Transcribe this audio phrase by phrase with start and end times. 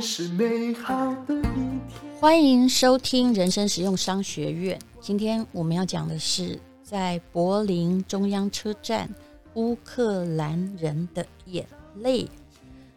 [0.00, 2.20] 是美好的一天。
[2.20, 4.78] 欢迎收听人生实用商学院。
[5.00, 9.08] 今天我们要讲的是在柏林中央车站，
[9.54, 11.66] 乌克兰人的眼
[11.96, 12.28] 泪。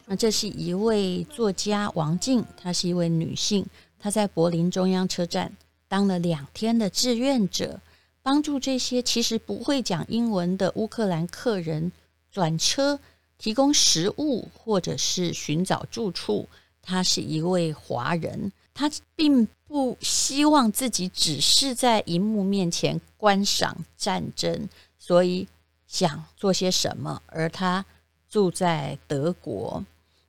[0.05, 3.65] 那这是一位作家王静，她是一位女性，
[3.99, 5.51] 她在柏林中央车站
[5.87, 7.79] 当了两天的志愿者，
[8.21, 11.91] 帮助这些其实不会讲英文的乌克兰客人
[12.31, 12.99] 转车。
[13.37, 16.47] 提供食物或者是寻找住处，
[16.85, 25.47] 他是一位华人，他并不希望自己只是在荧幕面前观赏战争，所以
[25.87, 27.21] 想做些什么。
[27.25, 27.83] 而他
[28.29, 29.83] 住在德国，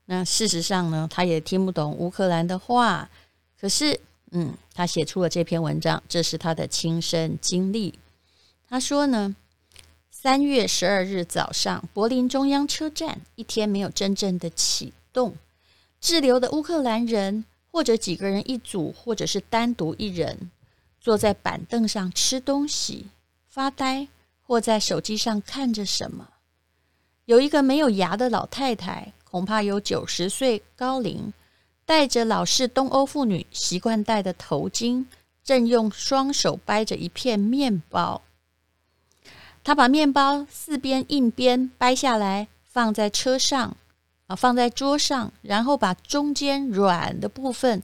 [0.07, 3.09] 那事实上呢，他也听不懂乌克兰的话。
[3.61, 4.01] 可是，
[4.33, 7.99] 嗯，他写出了这篇文章，这是他的亲身经历。
[8.69, 9.37] 他说呢。
[10.11, 15.37] 三月十二日早上，柏林中央车站一天没有真正的启动。
[16.01, 20.51] 滞留的乌克兰人，或者几个人一组，或者是单独一人，
[21.01, 23.09] 坐在板凳上吃东西、
[23.47, 24.09] 发呆，
[24.43, 26.29] 或在手机上看着什么。
[27.25, 31.33] 有一个没有牙的老太太，恐怕有九十岁高龄，
[31.85, 35.07] 戴着老式东欧妇女习惯戴的头巾，
[35.43, 38.23] 正用双手掰着一片面包。
[39.65, 43.77] 他把面包四边硬边掰下来，放在车上，
[44.27, 47.83] 啊，放在桌上，然后把中间软的部分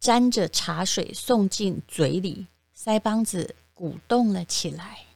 [0.00, 5.06] 沾着茶水送进嘴里，腮帮子鼓动了起来。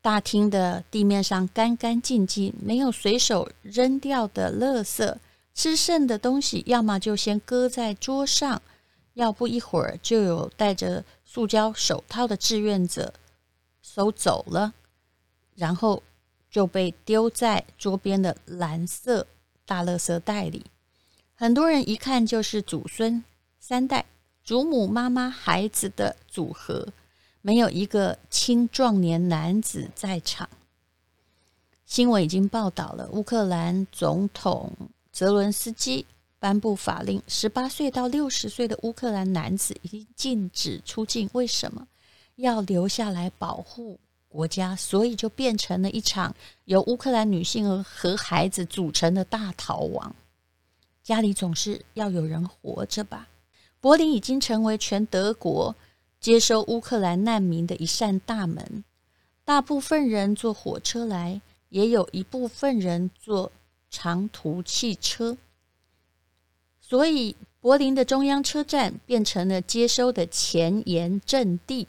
[0.00, 5.16] 大厅的地面上干干净净，没有随手扔掉的垃圾，
[5.54, 8.62] 吃剩的东西要么就先搁在桌上，
[9.14, 13.14] 要不一会儿就有戴着塑胶手套的志愿者。
[13.82, 14.72] 收走了，
[15.56, 16.02] 然后
[16.52, 19.26] 就被丢在桌边的蓝色
[19.64, 20.66] 大垃圾袋里。
[21.34, 23.24] 很多人一看就是祖孙
[23.58, 24.04] 三代，
[24.44, 26.86] 祖母、妈妈、孩子的组合，
[27.40, 30.48] 没有一个青壮年男子在场。
[31.86, 34.70] 新闻已经报道了，乌克兰总统
[35.10, 36.06] 泽伦斯基
[36.38, 41.28] 颁布法令，十八岁到六十岁的乌克兰男子已经禁止出境。
[41.32, 41.88] 为什么？
[42.36, 43.98] 要留下来保护
[44.32, 46.34] 国家，所以就变成了一场
[46.64, 50.14] 由乌克兰女性和孩子组成的大逃亡。
[51.02, 53.28] 家里总是要有人活着吧？
[53.80, 55.74] 柏林已经成为全德国
[56.20, 58.82] 接收乌克兰难民的一扇大门。
[59.44, 63.52] 大部分人坐火车来，也有一部分人坐
[63.90, 65.36] 长途汽车。
[66.80, 71.88] 所以，柏林的中央车站变成了接收的前沿阵地。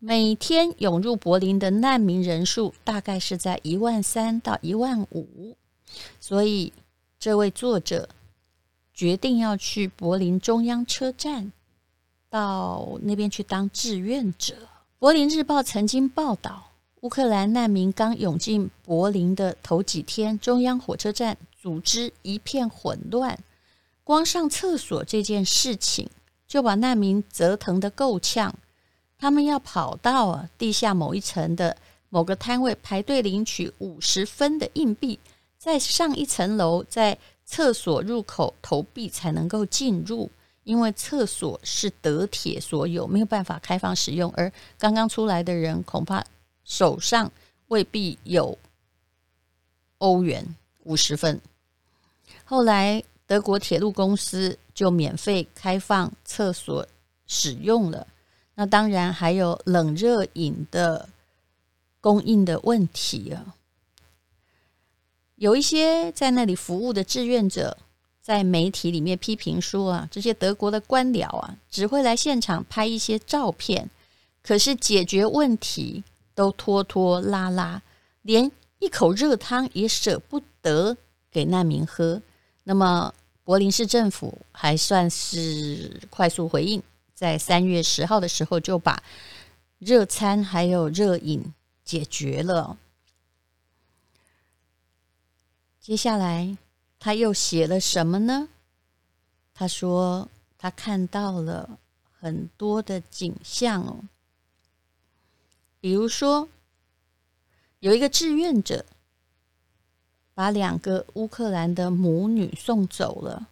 [0.00, 5.56] 每天涌入柏林的难民人数大概是在一万三到一万五，
[6.20, 6.72] 所以
[7.18, 8.08] 这位作者
[8.94, 11.50] 决定要去柏林中央车站，
[12.30, 14.54] 到那边去当志愿者。
[15.00, 16.70] 柏林日报曾经报道，
[17.00, 23.36] 乌克兰难民刚涌进柏林的头几天，中央火车站组织一片混乱，
[24.04, 26.08] 光上厕所这件事情
[26.46, 28.54] 就把难民折腾得够呛。
[29.18, 31.76] 他们要跑到地下某一层的
[32.08, 35.18] 某个摊位排队领取五十分的硬币，
[35.58, 40.30] 再上一层楼，在厕所入口投币才能够进入，
[40.62, 44.32] 因为厕所是德铁所有，没有办法开放使用。
[44.36, 46.24] 而刚刚出来的人恐怕
[46.64, 47.30] 手上
[47.66, 48.56] 未必有
[49.98, 50.54] 欧元
[50.84, 51.40] 五十分。
[52.44, 56.86] 后来德国铁路公司就免费开放厕所
[57.26, 58.06] 使用了。
[58.60, 61.08] 那当然还有冷热饮的
[62.00, 63.54] 供应的问题啊，
[65.36, 67.78] 有一些在那里服务的志愿者
[68.20, 73.88] 在媒体里面批评说啊，这些德国的官僚啊，只会来现场拍一些照片，
[74.42, 76.02] 可是解决问题
[76.34, 77.80] 都拖拖拉拉，
[78.22, 78.50] 连
[78.80, 80.96] 一口热汤也舍不得
[81.30, 82.20] 给难民喝。
[82.64, 83.14] 那么
[83.44, 86.82] 柏林市政府还算是快速回应。
[87.18, 89.02] 在三月十号的时候，就把
[89.80, 91.52] 热餐还有热饮
[91.84, 92.78] 解决了。
[95.80, 96.56] 接下来
[97.00, 98.48] 他又写了什么呢？
[99.52, 101.80] 他说他看到了
[102.20, 104.04] 很多的景象哦，
[105.80, 106.48] 比如说
[107.80, 108.86] 有一个志愿者
[110.34, 113.48] 把两个乌克兰的母女送走了，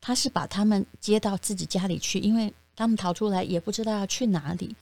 [0.00, 2.54] 他是把他们接到自己家里去，因为。
[2.78, 4.76] 他们逃出来也不知道要去哪里，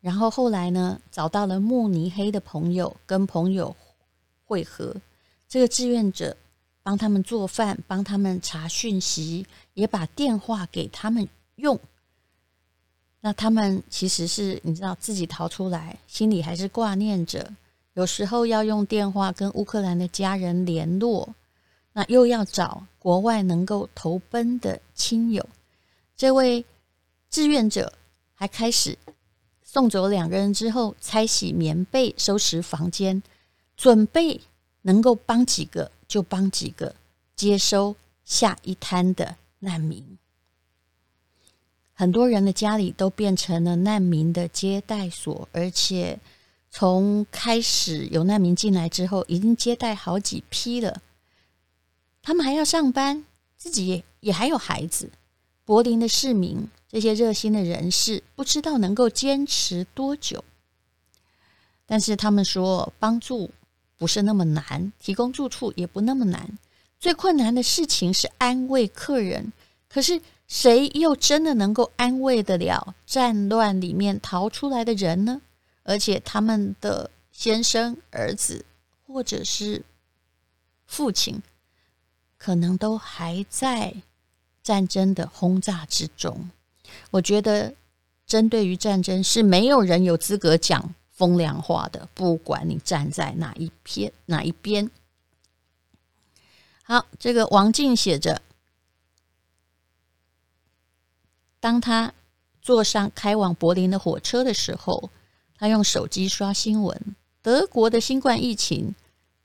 [0.00, 3.76] 然后后来呢，找到了慕尼黑的朋友，跟朋友
[4.44, 4.96] 会合。
[5.48, 6.36] 这个志愿者
[6.82, 11.78] 帮他们做饭，帮他们查讯息，也把电话给他们用。
[13.20, 17.48] 那他们其实是你知道自己逃出来，心里还是挂念着，
[17.94, 21.32] 有时候要用电话跟乌克兰的家人联络，
[21.92, 25.48] 那又要找国外能够投奔的亲友。
[26.16, 26.64] 这位
[27.30, 27.92] 志愿者
[28.34, 28.98] 还开始
[29.62, 33.22] 送走两个人之后，拆洗棉被，收拾房间，
[33.76, 34.40] 准备
[34.82, 35.90] 能够帮几个。
[36.08, 36.94] 就帮几个
[37.36, 37.94] 接收
[38.24, 40.16] 下一摊的难民，
[41.92, 46.18] 很多人的家里都变成了难民的接待所，而且
[46.70, 51.02] 从开始有难民进来之后，已经接待好几批了。
[52.22, 53.26] 他们还要上班，
[53.58, 55.10] 自己也也还有孩子。
[55.66, 60.42] 柏林的市民，这些热心的人士，不知道能够坚持多久，
[61.86, 63.50] 但是他们说帮助。
[63.98, 66.56] 不是那么难，提供住处也不那么难。
[67.00, 69.52] 最困难的事情是安慰客人。
[69.88, 75.42] 可是谁又真的能够安慰得了战乱里面逃出来的人呢？
[75.82, 78.64] 而且他们的先生、儿子
[79.04, 79.84] 或者是
[80.86, 81.42] 父亲，
[82.36, 83.96] 可能都还在
[84.62, 86.50] 战争的轰炸之中。
[87.10, 87.74] 我觉得，
[88.26, 90.94] 针对于战争，是没有人有资格讲。
[91.10, 94.88] 风凉话的，不管你站在哪一篇哪一边。
[96.84, 98.40] 好，这个王静写着：
[101.58, 102.14] 当他
[102.62, 105.10] 坐上开往柏林的火车的时候，
[105.56, 107.16] 他用手机刷新闻。
[107.42, 108.94] 德国的新冠疫情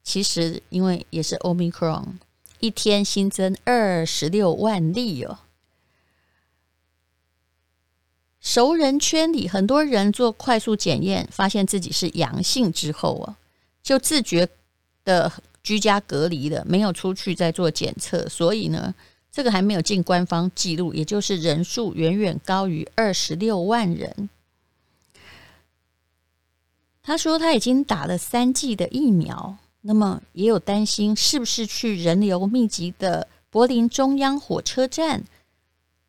[0.03, 2.09] 其实因为也是 Omicron，
[2.59, 5.39] 一天新增二十六万例哦。
[8.43, 13.37] 熟人圈里很多人做快速检验，发现自己是阳性之后啊，
[13.81, 14.47] 就自觉
[15.05, 15.31] 的
[15.63, 18.93] 居家隔离了，没有出去再做检测，所以呢，
[19.31, 24.29] 这个还没有进官方记录，也就是人数远远高于二十六万人。
[27.01, 35.23] 他说他已经打了三剂的疫苗，那么也有担心是不是去人流密集的柏林中央火车站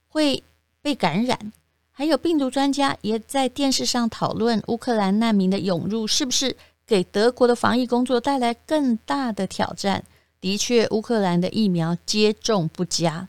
[0.08, 0.42] 会
[0.82, 1.52] 被感染。
[1.96, 10.05] 还有病毒专家也在电视上讨论乌克兰难民的涌入是不是给德国的防疫工作带来更大的挑战。
[10.41, 13.29] 的确，乌克兰的疫苗接种不佳，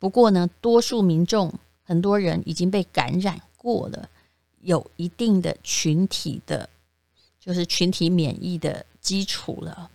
[0.00, 1.54] 不过呢，多数民众
[1.84, 4.10] 很多人已经被感染过了，
[4.62, 6.68] 有一定的群体的，
[7.38, 9.92] 就是群体免疫的基础了。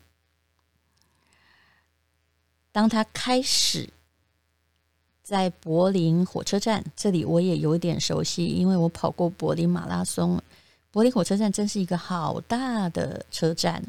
[2.71, 3.89] 当他开始。
[5.27, 10.41] 在柏林火车站这里，我也有点熟悉，因为我跑过柏林马拉松。
[10.89, 13.83] 柏林火车站真是一个好大的车站。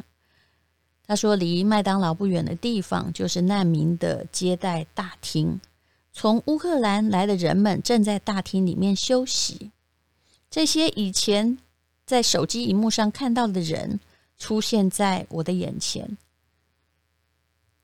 [1.06, 5.60] 他说，离麦当劳不远的地方就是难民的接待大厅。
[6.12, 9.70] 从乌克兰来的人们正在大厅里面休息。
[10.50, 11.56] 这些以前
[12.04, 14.00] 在手机荧幕上看到的人
[14.38, 16.18] 出现在我的眼前。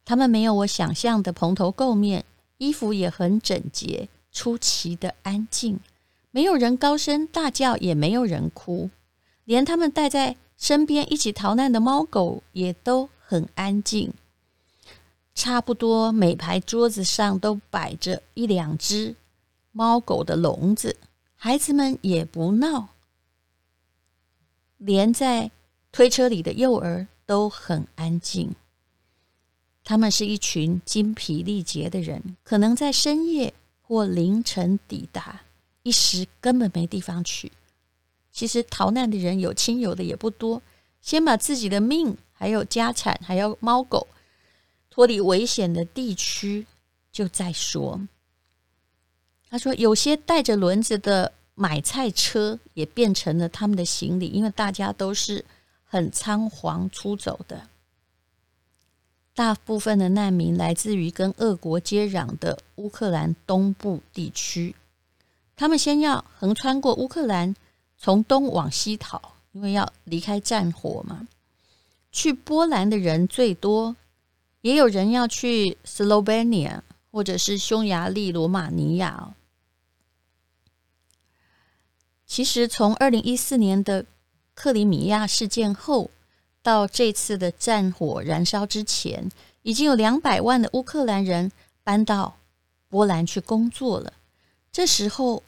[0.05, 2.25] 他们没有我想象的蓬头垢面。
[2.59, 5.81] 衣服也很整洁，出奇的安静，
[6.31, 8.91] 没有人高声大叫，也没有人哭，
[9.45, 14.13] 连他们带在身边一起逃难的猫狗也都很安静。
[15.35, 19.17] 差不多每排桌子上都摆着一两只
[19.73, 20.97] 猫狗的笼子，
[21.35, 22.91] 孩子们也不闹，
[24.79, 25.51] 连在
[25.91, 28.55] 推车里的幼儿都很安静。
[29.85, 35.43] 他们是一群精疲力竭的人，可能在深夜或凌晨抵达，
[35.83, 37.53] 一时根本没地方去。
[38.33, 40.63] 其实逃难的人有亲友的也不多，
[41.03, 44.09] 先把自己的命、还有家产、还有猫狗
[44.89, 46.67] 脱离危险的地区，
[47.13, 48.01] 就再说。
[49.51, 55.45] 他说，有些带着轮子的买菜车也变成了他们的行李，因为大家都是
[55.85, 57.69] 很仓皇出走的。
[59.35, 64.77] 大部分的难民来自于跟俄国接壤的乌克兰东部地区，
[65.57, 67.55] 他们先要横穿过乌克兰，
[67.99, 71.27] 从东往西逃，因为要离开战火嘛。
[72.13, 73.97] 去波兰的人最多，
[74.61, 79.35] 也有人要去 Slovenia 或者是匈牙利、罗马尼亚。
[82.25, 84.07] 其实从二零一四年的
[84.55, 86.09] 克里米亚事件后，
[86.65, 89.31] 到这次的战火燃烧之前，
[89.63, 91.53] 已经有两百万的乌克兰人
[91.85, 92.39] 搬到
[92.89, 94.15] 波兰去工作了。
[94.73, 95.43] 这时候，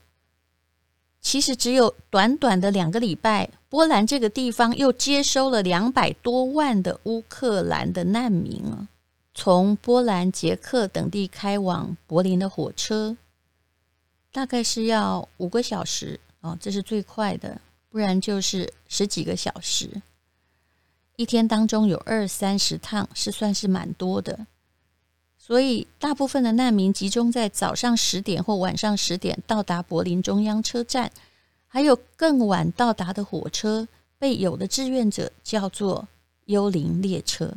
[1.23, 8.87] 其实只有短短的两个礼拜，波兰这个地方又接收了两百多万的乌克兰的难民啊！
[9.35, 13.17] 从波兰、捷克等地开往柏林的火车，
[14.31, 17.59] 大概是要五个小时哦，这是最快的，
[17.91, 19.91] 不然就是十几个小时。
[21.17, 24.47] 一天当中有二三十趟，是算是蛮多的。
[25.39, 31.11] 所以，大部分的难民集中在早上十点或晚上十点到达柏林中央车站，
[31.69, 36.09] 还有更晚到达的火车，被有的志愿者叫做
[36.47, 37.55] “幽灵列车”。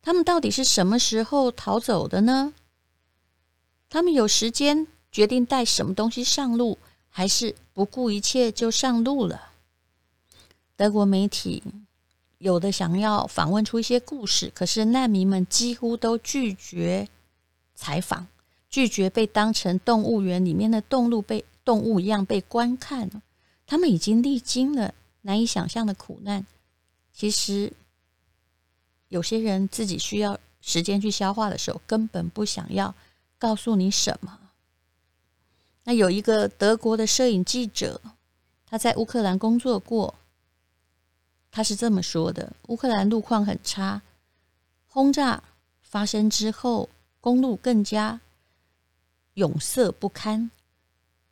[0.00, 2.54] 他们到底是什么时候逃走的呢？
[3.90, 6.78] 他们有时间决定带什么东西上路，
[7.10, 9.50] 还是不顾一切就上路了？
[10.76, 11.62] 德国媒体。
[12.40, 17.06] 有的想要访问出一些故事，可是难民们几乎都拒绝
[17.74, 18.26] 采访，
[18.70, 23.10] 拒绝被当成动物园里面的动物被动物一样被观看。
[23.66, 26.46] 他们已经历经了难以想象的苦难。
[27.12, 27.74] 其实，
[29.08, 32.94] 有些人自己需要时间去消化的时候，根本不想要
[33.38, 34.38] 告诉你什么。
[35.84, 38.00] 那有一个德国的摄影记者，
[38.64, 40.14] 他在乌克兰工作过。
[41.52, 44.00] 他是这么说的：乌克兰路况很差，
[44.86, 45.42] 轰炸
[45.82, 46.88] 发生之后，
[47.20, 48.20] 公路更加
[49.34, 50.50] 壅塞不堪。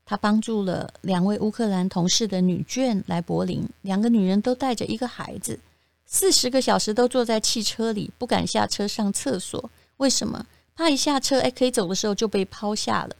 [0.04, 5.60] 他帮助了两位乌克兰同事的女眷来柏林，两个女人都带着一个孩子，
[6.04, 9.70] 四十个小时都坐在汽车里，不敢下车上厕所。
[9.98, 10.46] 为什么？
[10.74, 13.14] 怕一下车，哎，可以走的时候就被抛下了。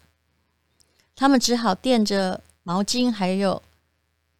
[1.14, 3.62] 他们只好垫着毛巾，还有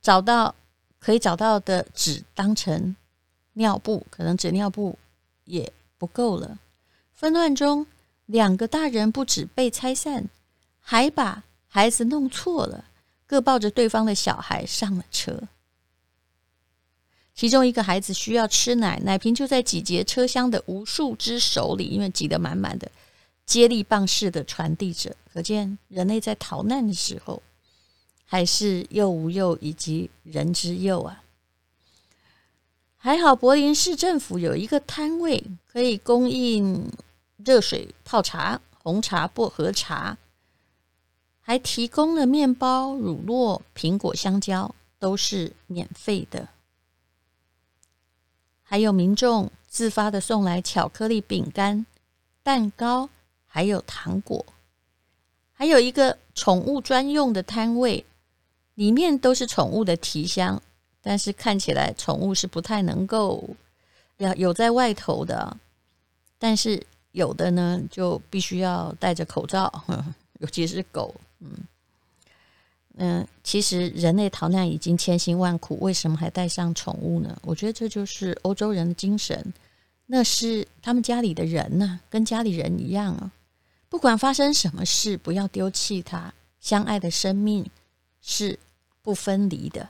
[0.00, 0.55] 找到。
[0.99, 2.95] 可以找到的纸当成
[3.55, 4.99] 尿布，可能纸尿布
[5.45, 6.59] 也不够了。
[7.14, 7.87] 纷乱中，
[8.26, 10.28] 两个大人不止被拆散，
[10.81, 12.85] 还把孩子弄错了，
[13.26, 15.43] 各抱着对方的小孩上了车。
[17.35, 22.90] 其中一个孩子需要吃奶，奶瓶就在几节车厢的无数只手里，因为挤得满满的，
[23.47, 25.14] 接力棒式的传递着。
[25.33, 27.40] 可见人类在逃难的时候。
[28.30, 31.25] 还是幼无幼以及人之幼啊！
[32.99, 36.92] 还好柏林市政府有一个摊位可以供应
[37.38, 40.18] 热水泡茶、红茶、薄荷茶，
[41.40, 46.50] 还提供了面包、乳酪、苹果、香蕉，都是免费的。
[48.62, 51.87] 还有民众自发的送来巧克力、饼干、
[52.42, 53.08] 蛋糕，
[53.47, 54.44] 还有糖果，
[55.54, 58.04] 还有一个宠物专用的摊位。
[58.78, 60.62] 里面都是宠物的提箱，
[61.02, 63.50] 但是看起来宠物是不太能够
[64.18, 65.56] 要有在外头的，
[66.38, 66.80] 但是
[67.11, 69.85] 有的呢就必须要戴着口罩，
[70.38, 71.12] 尤其是狗。
[71.40, 71.50] 嗯
[72.99, 77.37] 嗯，其实人类逃难已经千辛万苦，为什么还带上宠物呢？
[77.42, 79.52] 我觉得这就是欧洲人的精神，
[80.06, 83.32] 那是他们家里的人呢，跟家里人一样啊。
[83.88, 87.68] 不管发生什么事，不要丢弃他，相爱的生命
[88.23, 88.56] 是。
[89.09, 89.88] 不分离的。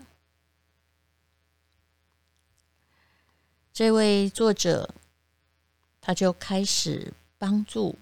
[3.73, 4.95] 这位作者，
[6.01, 7.99] 他就开始帮助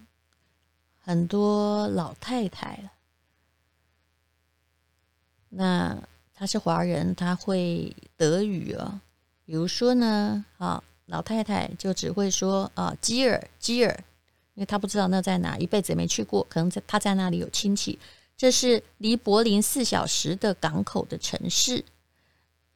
[1.03, 2.93] 很多老太太了。
[5.49, 9.01] 那他是华人，他会德语啊。
[9.47, 14.05] 比如说呢，啊，老太太就只会说啊，基尔，基尔，
[14.53, 17.99] 因为他不知道那在哪，一辈子也没去过，可能在他在那里有亲戚。
[18.37, 21.85] 这是离柏林四小时的港口的城市。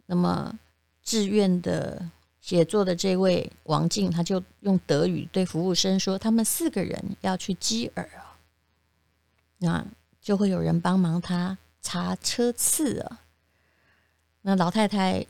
[0.07, 0.59] 那么，
[1.03, 8.39] 志愿的写作的这位王静，他就用德语对服务生说：“他们四个人要去基尔啊，
[9.59, 9.87] 那
[10.21, 13.21] 就会有人帮忙他查车次啊。”
[14.43, 15.25] 那老太太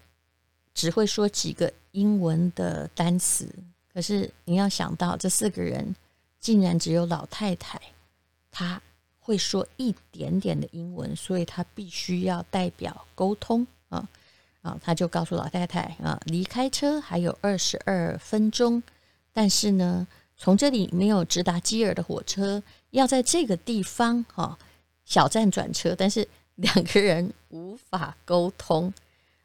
[0.73, 3.53] 只会说几个英文的单词，
[3.93, 5.95] 可是你要想到，这四个人
[6.39, 7.81] 竟然只有老太太，
[8.53, 8.81] 她。
[9.31, 14.09] 会说一点点的英文，所以他必须要代表沟通啊
[14.61, 14.77] 啊！
[14.83, 18.83] 他就告诉老太太啊，离开车还有二十二分钟，
[19.33, 20.05] 但是呢，
[20.37, 22.61] 从这里没有直达基尔的火车，
[22.91, 24.59] 要在这个地方哈
[25.05, 28.93] 小站转车，但是两个人无法沟通。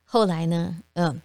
[0.03, 1.21] 后来呢，嗯，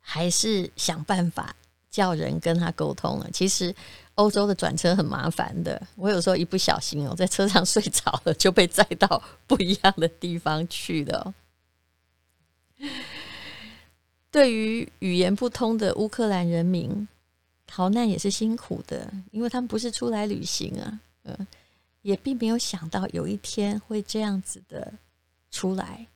[0.00, 1.54] 还是想办法
[1.88, 3.30] 叫人跟他沟通了。
[3.30, 3.72] 其实。
[4.16, 11.34] 欧洲的转车很麻烦的，我有时候一不小心哦，在车上睡着了，就被载到不一样的地方去了。
[14.30, 17.06] 对于语言不通的乌克兰人民，
[17.66, 21.46] 逃难也是辛苦的，因为他们不是出来旅行啊，嗯，
[22.02, 24.92] 也并没有想到有一天会这样子的
[25.50, 26.06] 出来。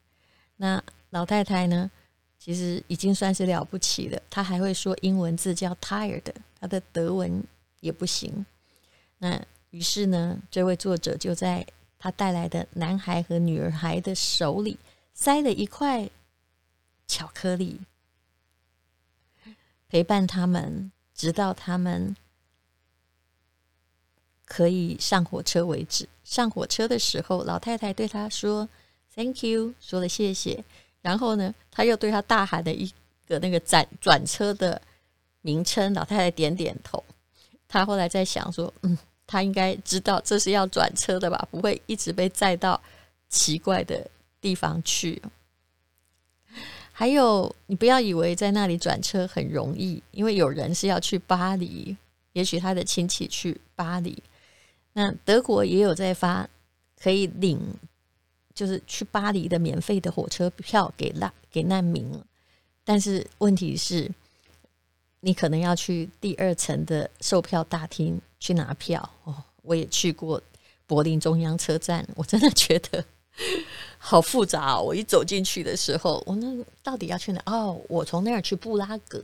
[0.57, 1.91] 那老太太呢，
[2.39, 4.21] 其实已经算是了不起了。
[4.31, 6.23] 她还会说英文字叫 tired，
[6.61, 7.43] 她的德文
[7.87, 8.45] 也不行。
[9.19, 9.41] 那
[9.71, 11.67] 于是呢，这位作者就在
[11.99, 14.77] 他带来的男孩和女孩的手里
[15.15, 16.11] 塞了一块
[17.07, 17.81] 巧克力，
[19.89, 22.15] 陪伴他们，直到他们
[24.45, 26.09] 可以上火车为止。
[26.25, 28.69] 上火车的时候，老太太对他说
[29.15, 30.65] “Thank you”，说了谢谢。
[31.01, 32.93] 然后呢，他又对他大喊了一
[33.27, 34.83] 个那个转转车的
[35.41, 35.95] 名称。
[35.95, 37.03] 老太太点点头。
[37.77, 41.47] 他后来在想说：“嗯，他应该知道这是要转车的吧？
[41.51, 42.81] 不会一直被载到
[43.29, 44.09] 奇怪的
[44.41, 45.21] 地方去。”
[46.93, 51.97] 还有，你不要以为在那里转车很容易，因为有人是要去巴黎，
[52.33, 54.23] 也许他的亲戚去巴黎。
[54.95, 56.49] 那德国也有在发
[57.01, 57.61] 可以领。
[58.55, 62.11] 就是去巴黎的免费的火车票给难给难民，
[62.85, 64.11] 但是问题是，
[65.21, 69.35] 你可能要去第二层的售票大厅去拿票哦。
[69.63, 70.41] 我也去过
[70.87, 73.05] 柏林中央车站，我真的觉得
[73.99, 74.83] 好复杂哦。
[74.83, 77.43] 我一走进去的时候，我那到底要去哪？
[77.47, 79.21] 哦，我从那儿去布拉格，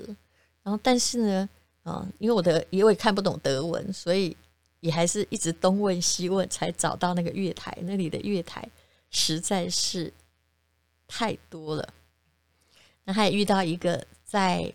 [0.63, 1.49] 然后但是呢，
[1.85, 4.37] 啊，因为我的因为看不懂德文，所以
[4.81, 8.69] 也还是一直东问西问，才找到那个月台，那里的月台。
[9.15, 10.11] 实在是
[11.07, 11.87] 太多了。
[13.05, 14.73] 那还遇到一个在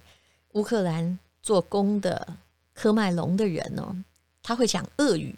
[0.57, 2.35] 乌克兰做工的
[2.73, 3.95] 科麦隆的人哦，
[4.41, 5.35] 他会讲俄语、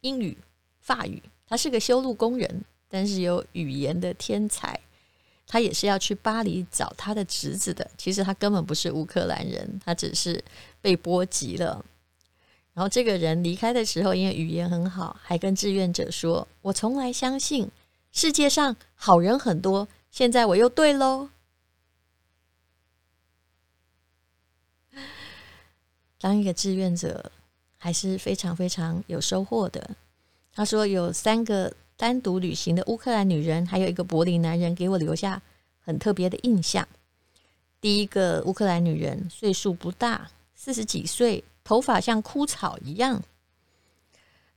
[0.00, 0.36] 英语、
[0.80, 1.22] 法语。
[1.46, 4.78] 他是个修路工人，但是有语言的天才。
[5.46, 7.88] 他也是要去巴黎找他的侄子的。
[7.96, 10.42] 其实他根本不是乌克兰人，他只是
[10.80, 11.84] 被波及了。
[12.74, 17.70] 然后这个人离开的时候，因为语言很好，还跟志愿者说：“我从来相信。”
[18.10, 21.28] 世界上好人很多，现在我又对喽。
[26.20, 27.30] 当一个志愿者
[27.76, 29.90] 还是非常非常有收获的。
[30.52, 35.42] 他说有三个单独旅行的乌克兰女人，还有一个柏林男人，给我留下
[35.80, 36.86] 很特别的印象。
[37.80, 43.22] 第一个乌克兰女人岁数不大，四十几岁，头发像枯草一样。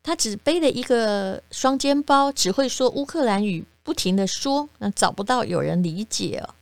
[0.01, 6.55] 他只背了一个双肩包，只会说乌克兰语，不停的说，那找不到有人理解哦。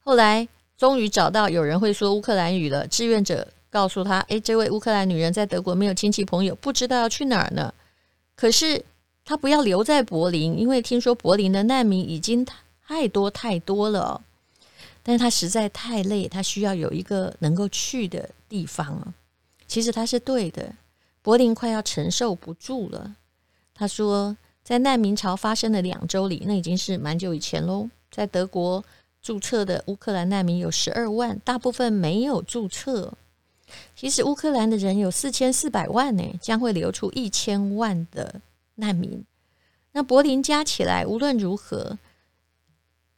[0.00, 0.46] 后来
[0.76, 2.86] 终于找到有人会说乌克兰语了。
[2.88, 7.72] 志愿者告诉他：“诶，这位乌克兰女人在德国没有亲戚朋友，不知道要去哪儿呢。
[8.34, 8.84] 可是
[9.24, 12.44] 她不要留在柏林，因为听说柏林的难民已经
[12.86, 14.20] 太多太多了。
[15.02, 19.14] 但是她实在太累，她需要有一个能够去的地方。
[19.66, 20.74] 其实她是对的。”
[21.22, 23.14] 柏林快要承受不住了。
[23.74, 27.90] 他说，在难民潮发生的两周里，那已经是蛮久以前喽。
[28.10, 28.82] 在德国
[29.20, 33.12] 注册的乌克兰难民有十二万，大部分没有注册。
[33.94, 38.40] 其实乌克兰的人有四千四百万呢，将会流出一千万的
[38.76, 39.24] 难民。
[39.92, 41.98] 那柏林加起来，无论如何，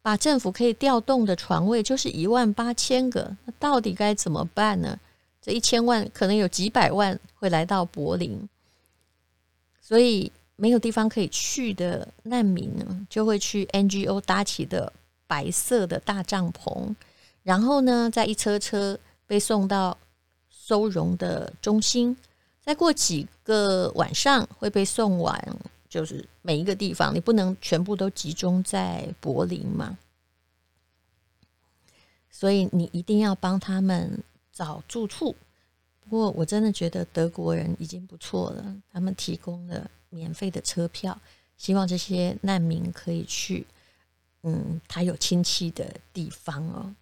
[0.01, 3.37] 把政府可以调动的床位就是一万八千个。
[3.45, 4.99] 那到底该怎么办呢？
[5.41, 8.49] 这一千万可能有几百万会来到柏林，
[9.81, 14.93] 所以没有地方可以去的难民呢，就会去 NGO 搭起的
[15.27, 16.95] 白色的大帐篷，
[17.43, 19.99] 然后呢，再一车车被送到
[20.65, 22.17] 收容的中心，
[22.61, 25.37] 再过几个晚上会被送往，
[25.89, 29.99] 就是每一个地方，你不能全部都集中在柏林嘛，
[32.31, 34.23] 所以你一定要帮他们。
[34.55, 35.35] 找住处，
[36.05, 41.19] 不过我真的觉得德国人已经不错了，他们提供了免费的车票，
[41.57, 43.67] 希望这些难民可以去，
[44.43, 46.95] 嗯，他有亲戚的地方哦。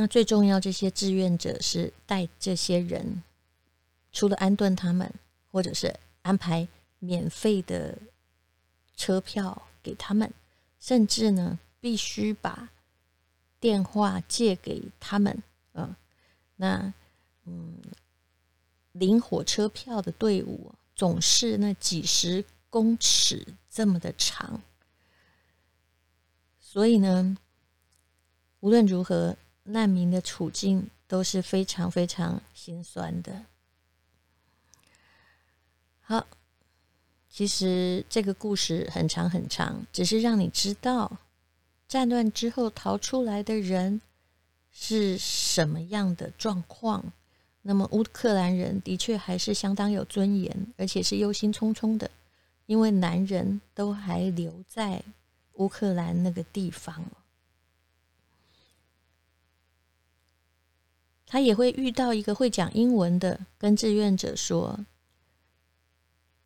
[0.00, 3.20] 那最重要，这些志愿者是带这些人，
[4.12, 5.12] 除了安顿他们，
[5.50, 6.68] 或者是安排
[7.00, 7.98] 免费的
[8.94, 10.32] 车票给他们，
[10.78, 12.68] 甚至呢，必须把。
[13.58, 15.96] 电话借给他们，嗯，
[16.54, 16.94] 那
[17.44, 17.74] 嗯，
[18.92, 24.62] 领火车票的队伍总是那几十公尺这么的长，
[26.60, 27.36] 所以呢，
[28.60, 29.36] 无论如何，
[29.68, 33.44] 难民的处境都是非常非常心酸的。
[36.00, 36.26] 好，
[37.28, 41.18] 其实这个故事很长很长，只是让你知道。
[41.86, 44.00] 战乱之后逃出来的人
[44.70, 47.02] 是什么样的状况？
[47.62, 52.10] 那么乌克兰人的确还是相当有尊严，而且是忧心忡忡的，
[52.66, 55.02] 因为男人都还留在
[55.54, 57.04] 乌克兰那个地方，
[61.30, 64.86] 他也会遇到一个会讲英文的，跟志愿者说：“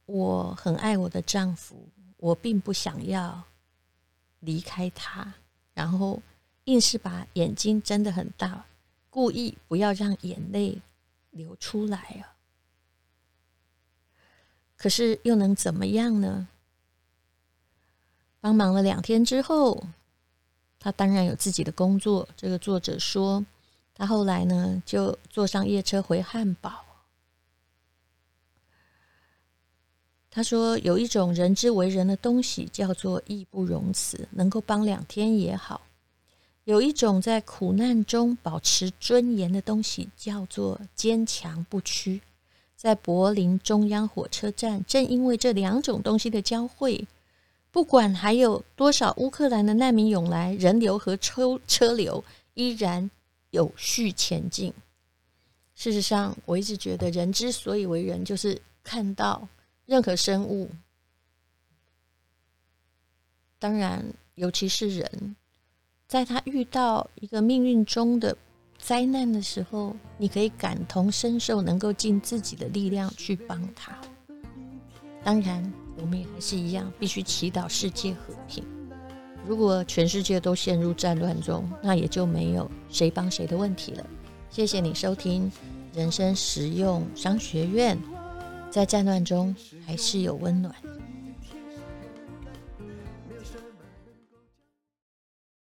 [0.07, 3.45] 我很爱我的丈夫，我并不想要
[4.41, 5.33] 离开他。”
[5.73, 6.21] 然后
[6.65, 8.67] 硬是把眼睛睁得很大，
[9.09, 10.83] 故意不要让眼泪
[11.31, 12.35] 流出来啊。
[14.77, 16.49] 可是又能怎么样呢？
[18.41, 19.87] 帮忙了两天之后，
[20.81, 22.29] 他当然有自己的工作。
[22.37, 23.47] 这个作者说，
[24.03, 26.85] 他后来呢就坐上夜车回汉堡。
[30.29, 35.83] 他说，有一种人之为人的东西叫做义不容辞，能够帮两天也好；
[36.65, 42.23] 有一种在苦难中保持尊严的东西叫做坚强不屈。
[42.75, 47.07] 在柏林中央火车站，正因为这两种东西的交汇。
[47.71, 53.09] 不管还有多少乌克兰的难民涌来，人流和车车流依然
[53.53, 54.75] 有序前进。
[55.77, 59.49] 事实上，我一直觉得人之所以为人，就是看到
[59.87, 60.69] 任何生物，
[63.59, 65.37] 当然尤其是人，
[66.09, 68.37] 在他遇到一个命运中的
[68.77, 73.97] 灾难的时候，你可以感同身受，能够尽自己的力量去帮他。
[75.23, 75.73] 当然。
[75.99, 78.65] 我们也还是一样，必须祈祷世界和平。
[79.47, 84.07] 如果全世界都陷入战乱中，那也就没有谁帮谁的问题了。
[84.51, 85.51] 谢谢你收听
[85.95, 87.99] 人生实用商学院，
[88.71, 89.55] 在战乱中
[89.87, 90.75] 还是有温暖。